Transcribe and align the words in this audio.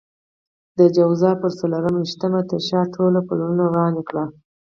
د 0.77 0.79
جوزا 0.95 1.31
پر 1.41 1.51
څلور 1.59 1.83
وېشتمه 1.93 2.41
تر 2.49 2.59
شا 2.67 2.81
ټول 2.95 3.13
پلونه 3.27 3.63
وران 3.67 3.95
کړئ. 4.07 4.25